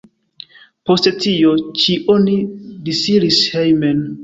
Post 0.89 1.09
tio 1.25 1.51
ĉi 1.83 1.99
oni 2.15 2.39
disiris 2.91 3.45
hejmen. 3.55 4.05